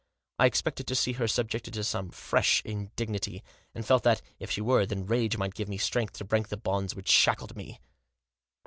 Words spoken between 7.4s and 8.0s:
me.